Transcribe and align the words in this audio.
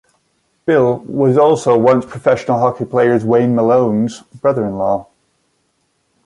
Bill 0.65 0.97
was 1.05 1.37
also 1.37 1.77
once 1.77 2.07
professional 2.07 2.57
hockey 2.57 2.85
player 2.85 3.15
Wayne 3.19 3.53
Muloin's 3.55 4.21
brother-in-law. 4.41 5.05